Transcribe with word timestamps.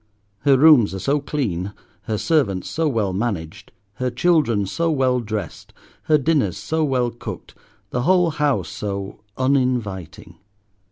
Her 0.39 0.57
rooms 0.57 0.95
are 0.95 0.99
so 0.99 1.19
clean, 1.19 1.73
her 2.05 2.17
servants 2.17 2.67
so 2.67 2.87
well 2.87 3.13
managed, 3.13 3.71
her 3.97 4.09
children 4.09 4.65
so 4.65 4.89
well 4.89 5.19
dressed, 5.19 5.73
her 6.05 6.17
dinners 6.17 6.57
so 6.57 6.83
well 6.83 7.11
cooked; 7.11 7.53
the 7.91 8.01
whole 8.01 8.31
house 8.31 8.69
so 8.69 9.19
uninviting. 9.37 10.39